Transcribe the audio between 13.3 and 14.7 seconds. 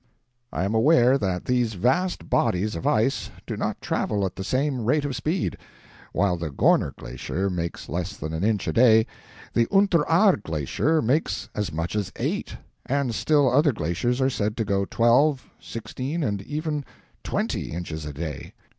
other glaciers are said to